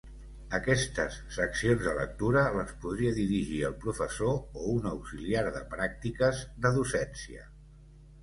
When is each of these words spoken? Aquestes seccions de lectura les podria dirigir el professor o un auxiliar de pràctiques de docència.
Aquestes 0.57 1.17
seccions 1.35 1.81
de 1.87 1.91
lectura 1.97 2.41
les 2.55 2.71
podria 2.85 3.11
dirigir 3.19 3.59
el 3.69 3.75
professor 3.83 4.33
o 4.63 4.71
un 4.77 4.89
auxiliar 4.93 5.43
de 5.57 5.61
pràctiques 5.75 6.41
de 6.65 6.73
docència. 6.79 7.47